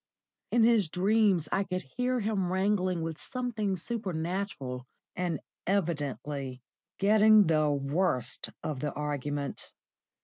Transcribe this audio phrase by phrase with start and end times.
[0.51, 6.63] In his dreams I could hear him wrangling with something supernatural, and evidently
[6.97, 9.69] getting the worst of the argument.